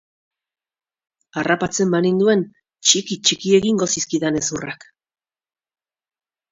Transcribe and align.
Harrapatzen 1.41 1.93
baninduen, 1.97 2.43
txiki-txiki 2.89 3.55
egingo 3.61 3.93
zizkidan 3.97 4.41
hezurrak. 4.43 4.93